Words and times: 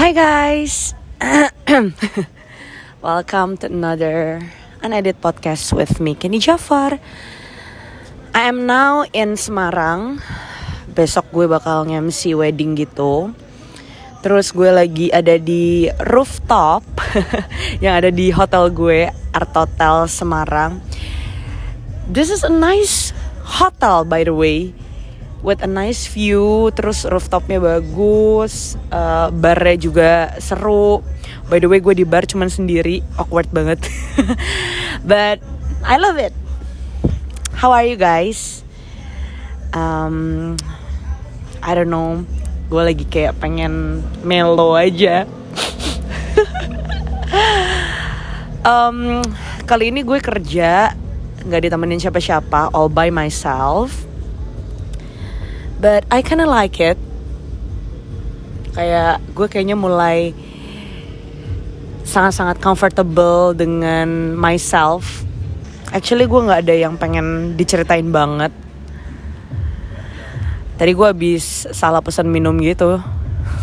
Hi 0.00 0.16
guys, 0.16 0.96
welcome 3.04 3.60
to 3.60 3.68
another 3.68 4.40
unedited 4.80 5.20
podcast 5.20 5.76
with 5.76 6.00
me, 6.00 6.16
Kenny 6.16 6.40
Jafar. 6.40 6.96
I 8.32 8.48
am 8.48 8.64
now 8.64 9.04
in 9.12 9.36
Semarang. 9.36 10.24
Besok 10.96 11.28
gue 11.36 11.44
bakal 11.52 11.84
nge-MC 11.84 12.32
wedding 12.32 12.80
gitu. 12.80 13.36
Terus 14.24 14.56
gue 14.56 14.72
lagi 14.72 15.12
ada 15.12 15.36
di 15.36 15.92
rooftop 16.08 16.80
yang 17.84 18.00
ada 18.00 18.08
di 18.08 18.32
hotel 18.32 18.72
gue, 18.72 19.12
Art 19.36 19.52
Hotel 19.52 20.08
Semarang. 20.08 20.80
This 22.08 22.32
is 22.32 22.40
a 22.40 22.48
nice 22.48 23.12
hotel 23.44 24.08
by 24.08 24.24
the 24.24 24.32
way 24.32 24.72
with 25.40 25.64
a 25.64 25.70
nice 25.70 26.08
view 26.08 26.68
terus 26.76 27.08
rooftopnya 27.08 27.60
bagus 27.60 28.76
uh, 28.92 29.32
barnya 29.32 29.76
juga 29.76 30.12
seru. 30.40 31.00
By 31.48 31.58
the 31.58 31.68
way 31.68 31.80
gue 31.80 31.94
di 31.96 32.06
bar 32.06 32.28
cuman 32.28 32.52
sendiri 32.52 33.02
awkward 33.16 33.48
banget. 33.50 33.82
But 35.10 35.40
I 35.84 35.96
love 35.96 36.20
it. 36.20 36.36
How 37.56 37.72
are 37.72 37.84
you 37.84 37.96
guys? 37.96 38.64
Um, 39.72 40.56
I 41.60 41.76
don't 41.76 41.92
know. 41.92 42.24
Gue 42.70 42.82
lagi 42.86 43.04
kayak 43.08 43.40
pengen 43.42 44.04
melo 44.22 44.76
aja. 44.76 45.26
Um, 48.60 49.24
kali 49.64 49.88
ini 49.88 50.04
gue 50.04 50.20
kerja 50.20 50.92
nggak 51.48 51.60
ditemenin 51.64 51.96
siapa-siapa 51.96 52.76
all 52.76 52.92
by 52.92 53.08
myself 53.08 54.04
but 55.80 56.04
I 56.12 56.20
kinda 56.20 56.44
like 56.44 56.76
it. 56.78 57.00
Kayak 58.76 59.24
gue 59.34 59.46
kayaknya 59.50 59.74
mulai 59.74 60.36
sangat-sangat 62.04 62.60
comfortable 62.60 63.56
dengan 63.56 64.36
myself. 64.36 65.24
Actually 65.90 66.28
gue 66.28 66.40
nggak 66.46 66.68
ada 66.68 66.74
yang 66.76 66.94
pengen 67.00 67.56
diceritain 67.58 68.12
banget. 68.12 68.54
Tadi 70.78 70.92
gue 70.94 71.06
habis 71.08 71.66
salah 71.74 72.04
pesan 72.04 72.30
minum 72.30 72.54
gitu. 72.60 73.00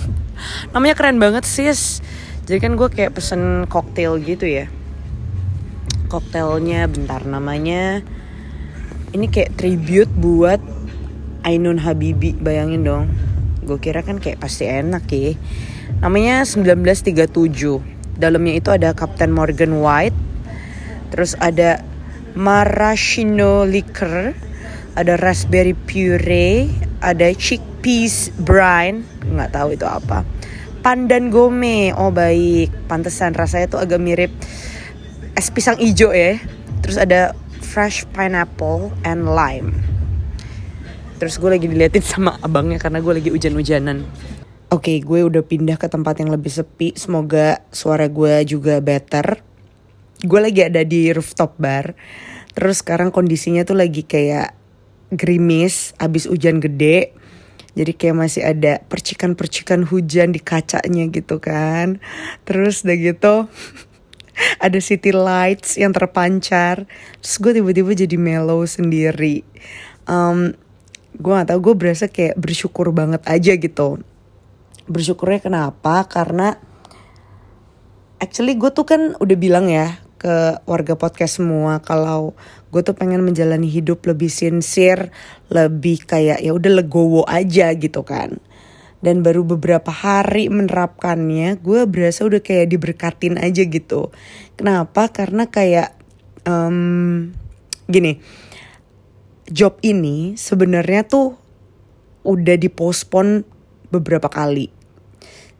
Namanya 0.73 0.97
keren 0.97 1.21
banget 1.21 1.47
sis. 1.47 2.03
Jadi 2.43 2.57
kan 2.59 2.73
gue 2.75 2.89
kayak 2.91 3.15
pesen 3.15 3.69
koktail 3.71 4.19
gitu 4.19 4.43
ya. 4.43 4.65
Koktailnya 6.11 6.87
bentar 6.89 7.23
namanya 7.23 8.03
ini 9.15 9.27
kayak 9.31 9.55
tribute 9.55 10.11
buat 10.11 10.59
Ainun 11.47 11.79
Habibi 11.79 12.35
bayangin 12.35 12.83
dong. 12.83 13.07
Gue 13.63 13.79
kira 13.79 14.03
kan 14.03 14.19
kayak 14.19 14.43
pasti 14.43 14.67
enak 14.67 15.07
ya. 15.07 15.31
Namanya 16.03 16.43
1937 16.43 18.19
dalamnya 18.19 18.53
itu 18.59 18.69
ada 18.75 18.91
Captain 18.91 19.31
Morgan 19.31 19.79
White 19.79 20.17
terus 21.07 21.39
ada 21.39 21.79
maraschino 22.35 23.63
liquor 23.63 24.35
ada 24.97 25.13
raspberry 25.15 25.71
puree 25.71 26.67
ada 26.99 27.31
chickpeas 27.31 28.33
brine 28.35 29.05
nggak 29.23 29.51
tahu 29.55 29.77
itu 29.77 29.87
apa. 29.87 30.27
Pandan 30.83 31.31
gome 31.31 31.91
oh 31.95 32.11
baik. 32.11 32.71
Pantesan 32.91 33.35
rasanya 33.35 33.71
tuh 33.71 33.79
agak 33.83 34.03
mirip 34.03 34.31
es 35.37 35.47
pisang 35.53 35.79
hijau 35.79 36.11
ya. 36.11 36.41
Terus 36.83 36.97
ada 36.99 37.35
fresh 37.63 38.03
pineapple 38.11 38.91
and 39.05 39.27
lime 39.27 39.96
Terus 41.17 41.41
gue 41.41 41.49
lagi 41.49 41.65
diliatin 41.65 42.05
sama 42.05 42.37
abangnya 42.45 42.77
karena 42.77 43.01
gue 43.01 43.13
lagi 43.17 43.29
hujan-hujanan. 43.33 44.05
Oke, 44.67 44.93
okay, 44.93 44.97
gue 44.99 45.23
udah 45.25 45.41
pindah 45.41 45.79
ke 45.81 45.89
tempat 45.89 46.21
yang 46.21 46.29
lebih 46.29 46.51
sepi. 46.51 46.93
Semoga 46.93 47.65
suara 47.73 48.05
gue 48.05 48.45
juga 48.45 48.77
better. 48.83 49.39
Gue 50.21 50.39
lagi 50.43 50.61
ada 50.61 50.83
di 50.85 51.09
rooftop 51.09 51.55
bar. 51.55 51.97
Terus 52.51 52.83
sekarang 52.83 53.09
kondisinya 53.15 53.63
tuh 53.63 53.79
lagi 53.79 54.03
kayak 54.03 54.53
gerimis, 55.13 55.95
abis 55.97 56.27
hujan 56.27 56.59
gede. 56.59 57.15
Jadi 57.77 57.93
kayak 57.93 58.17
masih 58.17 58.43
ada 58.43 58.81
percikan-percikan 58.89 59.85
hujan 59.85 60.33
di 60.33 60.41
kacanya 60.41 61.05
gitu 61.13 61.37
kan. 61.39 62.01
Terus 62.43 62.83
udah 62.83 62.97
gitu 62.97 63.35
ada 64.65 64.79
city 64.83 65.15
lights 65.15 65.79
yang 65.79 65.95
terpancar. 65.95 66.85
Terus 67.23 67.35
gue 67.39 67.51
tiba-tiba 67.61 67.95
jadi 67.95 68.17
mellow 68.19 68.67
sendiri. 68.67 69.47
Um, 70.09 70.57
gue 71.17 71.31
gak 71.33 71.49
tau 71.49 71.59
gue 71.59 71.73
berasa 71.73 72.05
kayak 72.05 72.37
bersyukur 72.37 72.93
banget 72.93 73.21
aja 73.25 73.57
gitu. 73.57 74.01
Bersyukurnya 74.85 75.41
kenapa? 75.41 76.05
Karena 76.05 76.53
actually 78.21 78.53
gue 78.57 78.69
tuh 78.69 78.85
kan 78.85 79.01
udah 79.17 79.37
bilang 79.37 79.67
ya 79.69 79.97
ke 80.17 80.61
warga 80.65 80.97
podcast 80.97 81.37
semua 81.37 81.77
kalau 81.81 82.33
gue 82.73 82.81
tuh 82.81 82.97
pengen 82.97 83.21
menjalani 83.21 83.69
hidup 83.69 84.01
lebih 84.09 84.33
sincere 84.33 85.13
lebih 85.53 86.01
kayak 86.09 86.41
ya 86.41 86.51
udah 86.53 86.81
legowo 86.81 87.25
aja 87.25 87.73
gitu 87.73 88.05
kan. 88.05 88.37
Dan 88.97 89.21
baru 89.21 89.45
beberapa 89.45 89.93
hari 89.93 90.49
menerapkannya 90.49 91.61
gue 91.61 91.85
berasa 91.85 92.25
udah 92.25 92.41
kayak 92.41 92.73
diberkatin 92.73 93.37
aja 93.37 93.61
gitu. 93.65 94.09
Kenapa? 94.57 95.13
Karena 95.13 95.45
kayak 95.49 95.93
um, 96.49 97.29
gini 97.85 98.17
job 99.47 99.79
ini 99.83 100.35
sebenarnya 100.35 101.07
tuh 101.07 101.39
udah 102.27 102.55
dipospon 102.59 103.47
beberapa 103.87 104.27
kali. 104.27 104.71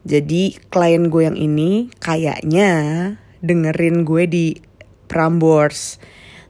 Jadi 0.08 0.56
klien 0.72 1.08
gue 1.12 1.22
yang 1.28 1.36
ini 1.36 1.92
kayaknya 2.00 2.70
dengerin 3.40 4.04
gue 4.04 4.24
di 4.28 4.46
Prambors. 5.08 6.00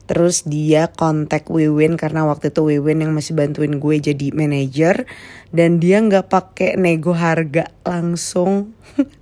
Terus 0.09 0.41
dia 0.41 0.89
kontak 0.89 1.53
Wiwin 1.53 1.93
karena 1.93 2.25
waktu 2.25 2.49
itu 2.49 2.65
Wiwin 2.65 3.05
yang 3.05 3.13
masih 3.13 3.37
bantuin 3.37 3.77
gue 3.77 3.95
jadi 4.01 4.33
manajer 4.33 5.05
dan 5.53 5.77
dia 5.77 6.01
nggak 6.01 6.33
pakai 6.33 6.81
nego 6.81 7.13
harga 7.13 7.69
langsung 7.85 8.73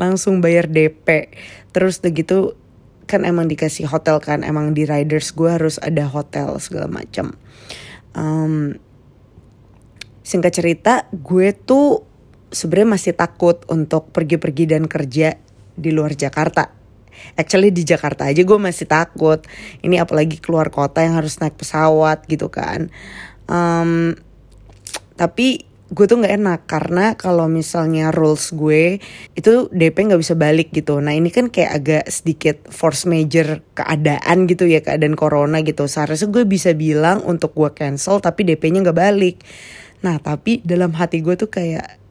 langsung 0.00 0.38
bayar 0.38 0.70
DP. 0.70 1.34
Terus 1.74 1.98
begitu 1.98 2.54
kan 3.06 3.22
emang 3.22 3.46
dikasih 3.46 3.86
hotel 3.86 4.18
kan 4.18 4.42
emang 4.42 4.74
di 4.74 4.82
riders 4.82 5.30
gue 5.30 5.46
harus 5.46 5.78
ada 5.78 6.04
hotel 6.10 6.58
segala 6.58 6.90
macam. 6.90 7.38
Um, 8.12 8.76
singkat 10.26 10.58
cerita 10.58 11.06
gue 11.14 11.54
tuh 11.54 12.02
sebenarnya 12.50 12.90
masih 12.98 13.12
takut 13.14 13.62
untuk 13.70 14.10
pergi-pergi 14.10 14.64
dan 14.74 14.90
kerja 14.90 15.38
di 15.78 15.90
luar 15.94 16.18
Jakarta. 16.18 16.74
Actually 17.38 17.72
di 17.72 17.86
Jakarta 17.86 18.28
aja 18.28 18.42
gue 18.42 18.58
masih 18.58 18.90
takut. 18.90 19.40
Ini 19.80 20.02
apalagi 20.02 20.42
keluar 20.42 20.68
kota 20.68 21.00
yang 21.00 21.16
harus 21.16 21.38
naik 21.38 21.56
pesawat 21.56 22.26
gitu 22.26 22.50
kan. 22.50 22.90
Um, 23.46 24.18
tapi 25.16 25.64
gue 25.86 26.04
tuh 26.10 26.18
nggak 26.18 26.34
enak 26.42 26.60
karena 26.66 27.14
kalau 27.14 27.46
misalnya 27.46 28.10
rules 28.10 28.50
gue 28.50 28.98
itu 29.38 29.70
DP 29.70 30.10
nggak 30.10 30.18
bisa 30.18 30.34
balik 30.34 30.74
gitu. 30.74 30.98
Nah 30.98 31.14
ini 31.14 31.30
kan 31.30 31.46
kayak 31.46 31.70
agak 31.70 32.04
sedikit 32.10 32.66
force 32.74 33.06
major 33.06 33.62
keadaan 33.78 34.50
gitu 34.50 34.66
ya 34.66 34.82
keadaan 34.82 35.14
corona 35.14 35.62
gitu. 35.62 35.86
Seharusnya 35.86 36.26
gue 36.34 36.42
bisa 36.42 36.74
bilang 36.74 37.22
untuk 37.22 37.54
gue 37.54 37.70
cancel 37.70 38.18
tapi 38.18 38.42
DP-nya 38.42 38.82
nggak 38.82 38.98
balik. 38.98 39.46
Nah 40.02 40.18
tapi 40.18 40.58
dalam 40.66 40.90
hati 40.90 41.22
gue 41.22 41.38
tuh 41.38 41.54
kayak 41.54 42.02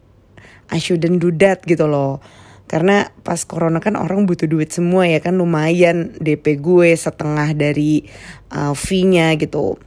I 0.71 0.79
shouldn't 0.79 1.19
do 1.19 1.35
that 1.43 1.67
gitu 1.67 1.83
loh. 1.83 2.23
Karena 2.71 3.11
pas 3.27 3.43
corona 3.43 3.83
kan 3.83 3.99
orang 3.99 4.23
butuh 4.23 4.47
duit 4.47 4.71
semua 4.71 5.03
ya 5.03 5.19
kan 5.19 5.35
lumayan 5.35 6.15
DP 6.17 6.63
gue 6.63 6.95
setengah 6.95 7.51
dari 7.51 8.07
uh, 8.55 8.71
fee-nya 8.71 9.35
gitu 9.35 9.77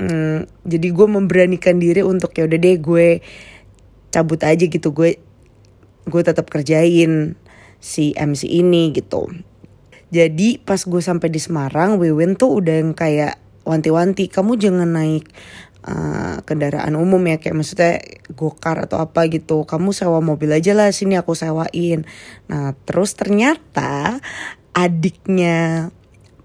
hmm, 0.00 0.66
jadi 0.66 0.88
gue 0.90 1.06
memberanikan 1.06 1.78
diri 1.78 2.02
untuk 2.02 2.34
ya 2.34 2.46
udah 2.48 2.58
deh 2.58 2.76
gue 2.78 3.08
cabut 4.14 4.40
aja 4.42 4.64
gitu. 4.64 4.94
Gue 4.94 5.18
gue 6.04 6.22
tetap 6.22 6.46
kerjain 6.50 7.34
si 7.80 8.14
MC 8.16 8.46
ini 8.48 8.94
gitu. 8.94 9.28
Jadi 10.14 10.62
pas 10.62 10.78
gue 10.78 11.02
sampai 11.02 11.28
di 11.28 11.42
Semarang 11.42 11.98
Wiwin 11.98 12.38
tuh 12.38 12.62
udah 12.62 12.74
yang 12.78 12.94
kayak 12.94 13.42
wanti-wanti 13.66 14.30
kamu 14.30 14.60
jangan 14.60 14.94
naik 14.94 15.26
uh, 15.88 16.38
kendaraan 16.44 16.94
umum 16.94 17.18
ya 17.24 17.40
kayak 17.40 17.56
maksudnya 17.56 17.98
gokar 18.32 18.84
atau 18.86 19.02
apa 19.02 19.26
gitu. 19.26 19.66
Kamu 19.66 19.90
sewa 19.90 20.22
mobil 20.22 20.52
aja 20.54 20.72
lah 20.76 20.92
sini 20.94 21.18
aku 21.18 21.34
sewain. 21.34 22.06
Nah 22.46 22.78
terus 22.86 23.18
ternyata 23.18 24.22
adiknya 24.76 25.90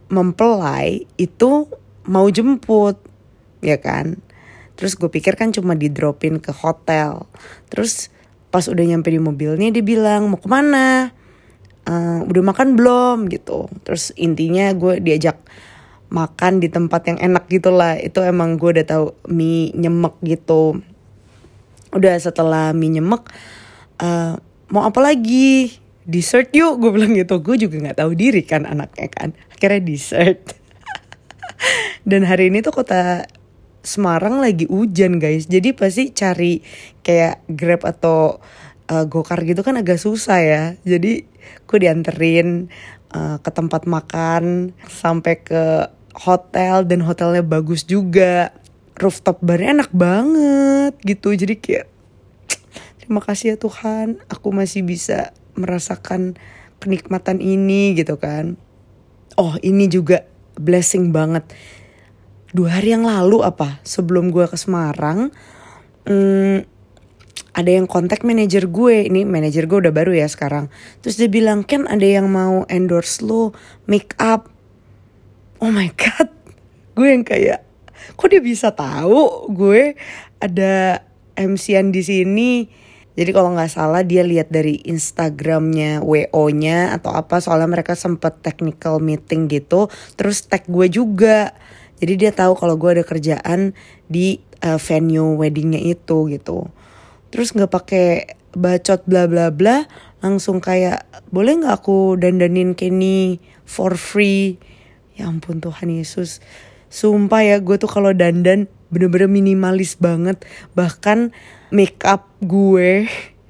mempelai 0.10 1.06
itu 1.22 1.70
mau 2.10 2.26
jemput 2.30 3.09
ya 3.60 3.78
kan? 3.80 4.20
Terus 4.80 4.96
gue 4.96 5.12
pikir 5.12 5.36
kan 5.36 5.52
cuma 5.52 5.76
di 5.76 5.92
dropin 5.92 6.40
ke 6.40 6.56
hotel. 6.56 7.28
Terus 7.68 8.08
pas 8.48 8.64
udah 8.64 8.80
nyampe 8.80 9.12
di 9.12 9.20
mobilnya 9.20 9.68
dia 9.76 9.84
bilang 9.84 10.32
mau 10.32 10.40
ke 10.40 10.48
mana? 10.48 11.12
Uh, 11.84 12.24
udah 12.24 12.44
makan 12.48 12.80
belum? 12.80 13.28
Gitu. 13.28 13.68
Terus 13.84 14.16
intinya 14.16 14.72
gue 14.72 15.04
diajak 15.04 15.36
makan 16.08 16.64
di 16.64 16.72
tempat 16.72 17.12
yang 17.12 17.20
enak 17.20 17.52
gitu 17.52 17.76
lah. 17.76 18.00
Itu 18.00 18.24
emang 18.24 18.56
gue 18.56 18.80
udah 18.80 18.86
tahu 18.88 19.06
mie 19.28 19.76
nyemek 19.76 20.16
gitu. 20.24 20.80
Udah 21.92 22.16
setelah 22.16 22.72
mie 22.72 23.04
nyemek 23.04 23.28
uh, 24.00 24.40
mau 24.72 24.88
apa 24.88 25.00
lagi? 25.04 25.76
Dessert 26.08 26.56
yuk 26.56 26.80
gue 26.80 26.90
bilang 26.96 27.20
gitu. 27.20 27.36
Gue 27.44 27.60
juga 27.60 27.84
nggak 27.84 28.00
tahu 28.00 28.16
diri 28.16 28.48
kan 28.48 28.64
anaknya 28.64 29.12
kan. 29.12 29.36
Akhirnya 29.52 29.84
dessert. 29.84 30.56
Dan 32.10 32.24
hari 32.24 32.48
ini 32.48 32.64
tuh 32.64 32.72
kota 32.72 33.28
Semarang 33.80 34.44
lagi 34.44 34.68
hujan 34.68 35.24
guys. 35.24 35.48
Jadi 35.48 35.72
pasti 35.72 36.12
cari 36.12 36.60
kayak 37.02 37.48
grab 37.48 37.88
atau 37.88 38.44
uh, 38.92 39.06
gokar 39.08 39.46
gitu 39.48 39.64
kan 39.64 39.80
agak 39.80 40.02
susah 40.02 40.40
ya. 40.42 40.64
Jadi 40.84 41.24
gue 41.70 41.78
dianterin 41.80 42.68
uh, 43.16 43.38
ke 43.40 43.50
tempat 43.54 43.88
makan 43.88 44.76
sampai 44.90 45.40
ke 45.40 45.88
hotel 46.12 46.84
dan 46.84 47.06
hotelnya 47.06 47.46
bagus 47.46 47.88
juga. 47.88 48.52
Rooftop 49.00 49.40
barnya 49.40 49.80
enak 49.80 49.92
banget 49.96 51.00
gitu. 51.08 51.32
Jadi 51.32 51.56
kayak 51.56 51.88
terima 53.00 53.24
kasih 53.24 53.56
ya 53.56 53.58
Tuhan 53.58 54.20
aku 54.28 54.52
masih 54.52 54.84
bisa 54.84 55.32
merasakan 55.56 56.36
kenikmatan 56.84 57.40
ini 57.40 57.96
gitu 57.96 58.20
kan. 58.20 58.60
Oh 59.40 59.56
ini 59.64 59.88
juga 59.88 60.28
blessing 60.60 61.16
banget 61.16 61.48
dua 62.54 62.82
hari 62.82 62.94
yang 62.96 63.06
lalu 63.06 63.46
apa? 63.46 63.82
Sebelum 63.86 64.34
gue 64.34 64.46
ke 64.50 64.58
Semarang 64.58 65.30
hmm, 66.06 66.66
ada 67.54 67.70
yang 67.70 67.86
kontak 67.86 68.26
manajer 68.26 68.70
gue. 68.70 69.10
Ini 69.10 69.26
manajer 69.26 69.66
gue 69.66 69.78
udah 69.84 69.94
baru 69.94 70.16
ya 70.16 70.28
sekarang. 70.30 70.72
Terus 71.04 71.20
dia 71.20 71.30
bilang 71.30 71.66
kan 71.66 71.86
ada 71.86 72.06
yang 72.06 72.30
mau 72.30 72.66
endorse 72.72 73.22
lo 73.26 73.52
make 73.90 74.16
up. 74.22 74.50
Oh 75.60 75.74
my 75.74 75.92
god. 75.94 76.32
Gue 76.96 77.16
yang 77.16 77.24
kayak 77.24 77.64
kok 78.20 78.28
dia 78.28 78.44
bisa 78.44 78.76
tahu 78.76 79.48
gue 79.52 79.96
ada 80.40 81.04
MC-an 81.36 81.96
di 81.96 82.04
sini? 82.04 82.52
Jadi 83.20 83.36
kalau 83.36 83.52
nggak 83.52 83.72
salah 83.72 84.04
dia 84.04 84.24
lihat 84.24 84.48
dari 84.48 84.80
Instagramnya 84.88 86.00
WO-nya 86.00 86.96
atau 86.96 87.12
apa 87.12 87.44
soalnya 87.44 87.68
mereka 87.68 87.96
sempet 87.96 88.40
technical 88.40 89.04
meeting 89.04 89.52
gitu. 89.52 89.92
Terus 90.16 90.48
tag 90.48 90.68
gue 90.72 90.88
juga 90.88 91.52
jadi 92.00 92.14
dia 92.16 92.32
tahu 92.32 92.56
kalau 92.56 92.80
gue 92.80 93.00
ada 93.00 93.04
kerjaan 93.04 93.76
di 94.08 94.40
uh, 94.64 94.80
venue 94.80 95.36
weddingnya 95.36 95.84
itu 95.84 96.32
gitu. 96.32 96.72
Terus 97.30 97.52
nggak 97.52 97.72
pakai 97.72 98.08
bacot 98.56 99.06
bla 99.06 99.30
bla 99.30 99.54
bla 99.54 99.86
langsung 100.26 100.58
kayak 100.58 101.06
boleh 101.30 101.62
nggak 101.62 101.86
aku 101.86 102.18
dandanin 102.18 102.74
Kenny 102.74 103.44
for 103.68 104.00
free? 104.00 104.58
Ya 105.20 105.28
ampun 105.28 105.60
Tuhan 105.60 105.92
Yesus. 105.92 106.40
Sumpah 106.90 107.46
ya 107.46 107.58
gue 107.62 107.78
tuh 107.78 107.92
kalau 107.92 108.16
dandan 108.16 108.72
bener-bener 108.90 109.30
minimalis 109.30 110.00
banget. 110.00 110.42
Bahkan 110.74 111.36
make 111.70 112.02
up 112.08 112.32
gue 112.42 113.06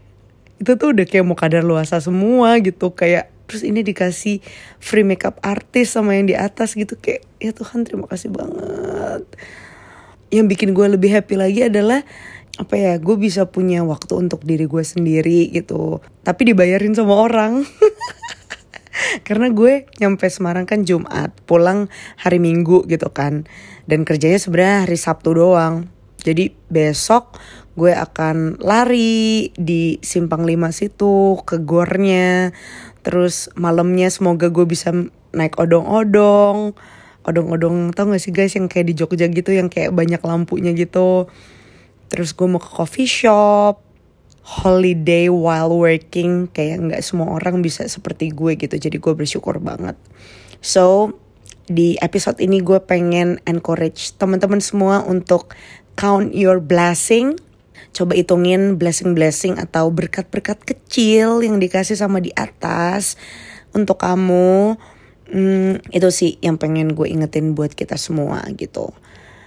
itu 0.59 0.71
tuh 0.75 0.91
udah 0.91 1.05
kayak 1.07 1.23
mau 1.23 1.37
kadar 1.37 1.61
luasa 1.61 2.01
semua 2.01 2.57
gitu. 2.59 2.91
Kayak 2.91 3.31
terus 3.49 3.65
ini 3.65 3.81
dikasih 3.81 4.45
free 4.77 5.01
makeup 5.01 5.41
artis 5.41 5.97
sama 5.97 6.13
yang 6.13 6.29
di 6.29 6.37
atas 6.37 6.77
gitu. 6.77 6.93
Kayak 6.93 7.25
ya 7.41 7.49
Tuhan 7.49 7.81
terima 7.81 8.05
kasih 8.05 8.29
banget. 8.29 9.25
Yang 10.29 10.45
bikin 10.53 10.69
gue 10.77 10.85
lebih 10.93 11.09
happy 11.09 11.33
lagi 11.33 11.65
adalah 11.65 12.05
apa 12.61 12.75
ya 12.77 12.93
gue 13.01 13.17
bisa 13.17 13.49
punya 13.49 13.81
waktu 13.81 14.13
untuk 14.29 14.45
diri 14.45 14.69
gue 14.69 14.85
sendiri 14.85 15.49
gitu. 15.49 16.05
Tapi 16.21 16.53
dibayarin 16.53 16.93
sama 16.93 17.17
orang. 17.17 17.65
Karena 19.27 19.49
gue 19.49 19.89
nyampe 19.97 20.29
Semarang 20.29 20.69
kan 20.69 20.85
Jumat 20.85 21.33
pulang 21.49 21.89
hari 22.21 22.37
Minggu 22.37 22.85
gitu 22.85 23.09
kan. 23.09 23.49
Dan 23.89 24.05
kerjanya 24.05 24.37
sebenarnya 24.37 24.77
hari 24.85 24.97
Sabtu 25.01 25.33
doang. 25.33 25.89
Jadi 26.19 26.51
besok 26.67 27.39
gue 27.79 27.95
akan 27.95 28.59
lari 28.59 29.55
di 29.55 30.03
simpang 30.03 30.43
lima 30.43 30.75
situ 30.75 31.39
ke 31.47 31.63
gornya 31.63 32.51
Terus 33.05 33.47
malamnya 33.55 34.11
semoga 34.11 34.51
gue 34.51 34.65
bisa 34.67 34.91
naik 35.31 35.55
odong-odong. 35.55 36.75
Odong-odong 37.23 37.93
tau 37.93 38.09
gak 38.09 38.21
sih 38.23 38.33
guys 38.33 38.55
yang 38.55 38.67
kayak 38.71 38.91
di 38.91 38.93
Jogja 38.97 39.27
gitu 39.29 39.51
yang 39.53 39.67
kayak 39.67 39.95
banyak 39.95 40.19
lampunya 40.23 40.75
gitu. 40.75 41.27
Terus 42.09 42.33
gue 42.33 42.47
mau 42.49 42.61
ke 42.61 42.69
coffee 42.69 43.09
shop. 43.09 43.85
Holiday 44.39 45.29
while 45.29 45.69
working 45.77 46.49
kayak 46.49 46.81
nggak 46.81 47.05
semua 47.05 47.37
orang 47.37 47.61
bisa 47.61 47.85
seperti 47.85 48.33
gue 48.33 48.57
gitu. 48.57 48.81
Jadi 48.81 48.97
gue 48.97 49.13
bersyukur 49.13 49.61
banget. 49.61 49.93
So 50.57 51.13
di 51.69 52.01
episode 52.01 52.41
ini 52.41 52.65
gue 52.65 52.81
pengen 52.81 53.37
encourage 53.45 54.17
teman-teman 54.17 54.57
semua 54.57 55.05
untuk 55.05 55.53
count 55.93 56.33
your 56.33 56.57
blessing 56.57 57.37
coba 57.91 58.15
hitungin 58.15 58.77
blessing-blessing 58.79 59.57
atau 59.57 59.89
berkat-berkat 59.89 60.61
kecil 60.63 61.41
yang 61.43 61.57
dikasih 61.57 61.97
sama 61.97 62.21
di 62.23 62.31
atas 62.35 63.19
untuk 63.73 64.01
kamu. 64.01 64.79
Hmm, 65.29 65.77
itu 65.93 66.09
sih 66.09 66.41
yang 66.41 66.57
pengen 66.57 66.97
gue 66.97 67.05
ingetin 67.05 67.53
buat 67.53 67.73
kita 67.77 67.97
semua 68.01 68.41
gitu. 68.57 68.89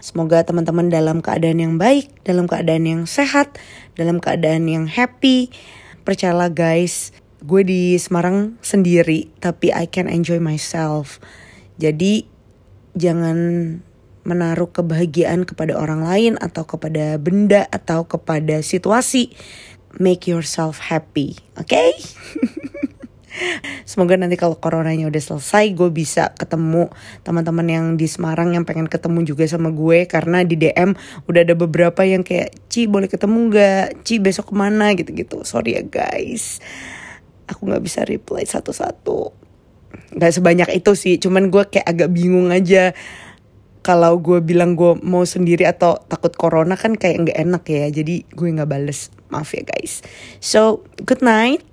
Semoga 0.03 0.43
teman-teman 0.43 0.91
dalam 0.91 1.23
keadaan 1.23 1.63
yang 1.63 1.75
baik, 1.79 2.11
dalam 2.27 2.51
keadaan 2.51 2.87
yang 2.87 3.03
sehat, 3.07 3.55
dalam 3.95 4.19
keadaan 4.19 4.67
yang 4.67 4.91
happy. 4.91 5.55
Percayalah 6.03 6.51
guys, 6.51 7.15
gue 7.43 7.63
di 7.63 7.95
Semarang 7.99 8.59
sendiri, 8.63 9.31
tapi 9.39 9.71
I 9.71 9.87
can 9.87 10.11
enjoy 10.11 10.43
myself. 10.43 11.23
Jadi 11.79 12.27
jangan 12.99 13.39
menaruh 14.23 14.71
kebahagiaan 14.71 15.43
kepada 15.43 15.75
orang 15.75 16.07
lain 16.07 16.33
atau 16.39 16.63
kepada 16.67 17.19
benda 17.19 17.67
atau 17.71 18.07
kepada 18.07 18.63
situasi. 18.63 19.35
Make 20.01 20.25
yourself 20.31 20.81
happy, 20.81 21.37
oke? 21.61 21.69
Okay? 21.69 21.93
Semoga 23.89 24.17
nanti 24.21 24.37
kalau 24.37 24.57
coronanya 24.61 25.09
udah 25.09 25.23
selesai 25.23 25.73
gue 25.73 25.89
bisa 25.89 26.37
ketemu 26.37 26.93
teman-teman 27.25 27.67
yang 27.69 27.87
di 27.97 28.05
Semarang 28.05 28.53
yang 28.53 28.69
pengen 28.69 28.89
ketemu 28.89 29.25
juga 29.25 29.49
sama 29.49 29.73
gue 29.73 30.05
karena 30.05 30.45
di 30.45 30.57
DM 30.57 30.93
udah 31.29 31.41
ada 31.41 31.55
beberapa 31.57 32.05
yang 32.05 32.21
kayak 32.25 32.53
Ci 32.69 32.89
boleh 32.89 33.09
ketemu 33.09 33.53
gak? 33.53 34.05
Ci 34.05 34.21
besok 34.21 34.53
ke 34.53 34.55
mana 34.57 34.93
gitu-gitu. 34.93 35.45
Sorry 35.49 35.81
ya 35.81 35.83
guys. 35.85 36.61
Aku 37.49 37.69
gak 37.69 37.85
bisa 37.85 38.05
reply 38.05 38.45
satu-satu. 38.45 39.33
Gak 40.13 40.33
sebanyak 40.33 40.69
itu 40.77 40.93
sih, 40.93 41.17
cuman 41.17 41.49
gue 41.49 41.65
kayak 41.69 41.89
agak 41.89 42.09
bingung 42.13 42.53
aja 42.53 42.93
kalau 43.83 44.19
gue 44.23 44.39
bilang 44.39 44.79
gue 44.79 44.95
mau 45.03 45.27
sendiri 45.27 45.67
atau 45.67 45.99
takut 46.07 46.31
corona 46.39 46.79
kan 46.79 46.95
kayak 46.95 47.29
nggak 47.29 47.39
enak 47.39 47.65
ya 47.67 47.87
jadi 47.91 48.23
gue 48.23 48.49
nggak 48.55 48.71
bales. 48.71 49.11
Maaf 49.29 49.53
ya 49.53 49.67
guys. 49.67 50.07
So 50.39 50.87
good 51.03 51.21
night 51.21 51.67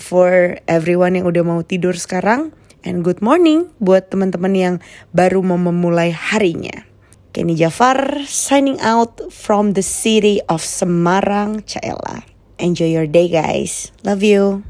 for 0.00 0.58
everyone 0.64 1.14
yang 1.20 1.28
udah 1.28 1.44
mau 1.44 1.60
tidur 1.60 1.94
sekarang 1.94 2.56
and 2.80 3.04
good 3.04 3.20
morning 3.20 3.68
buat 3.78 4.08
teman-teman 4.08 4.56
yang 4.56 4.74
baru 5.12 5.44
mau 5.44 5.60
memulai 5.60 6.10
harinya. 6.10 6.88
Kenny 7.30 7.54
Jafar 7.54 8.26
signing 8.26 8.80
out 8.82 9.22
from 9.30 9.78
the 9.78 9.86
city 9.86 10.42
of 10.50 10.66
Semarang 10.66 11.62
Caela 11.62 12.26
enjoy 12.60 12.92
your 12.92 13.06
day 13.06 13.28
guys. 13.28 13.92
Love 14.04 14.22
you 14.22 14.64